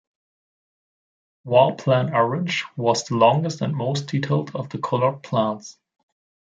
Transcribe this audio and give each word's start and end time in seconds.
War 1.43 1.75
Plan 1.75 2.11
Orange 2.15 2.65
was 2.75 3.03
the 3.03 3.17
longest 3.17 3.61
and 3.61 3.75
most-detailed 3.75 4.55
of 4.55 4.67
the 4.69 4.79
colored 4.79 5.21
plans. 5.21 5.77